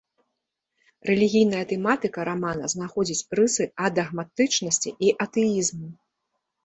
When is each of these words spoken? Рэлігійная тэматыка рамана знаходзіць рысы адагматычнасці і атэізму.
Рэлігійная 1.09 1.59
тэматыка 1.73 2.19
рамана 2.31 2.71
знаходзіць 2.75 3.27
рысы 3.41 3.63
адагматычнасці 3.91 4.97
і 5.09 5.17
атэізму. 5.27 5.87